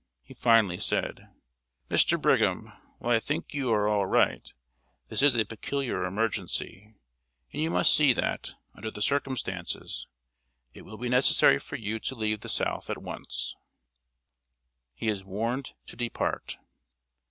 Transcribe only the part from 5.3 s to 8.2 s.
a peculiar emergency, and you must see